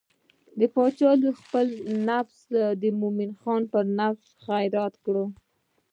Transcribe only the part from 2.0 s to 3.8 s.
نفس د مومن خان